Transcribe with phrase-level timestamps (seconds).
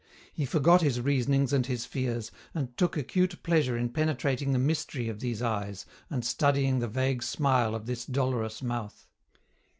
[0.33, 5.07] He forgot his reasonings and his fears, and took acute pleasure in penetrating the mystery
[5.09, 9.05] of these eyes and studying the vague smile of this dolorous mouth.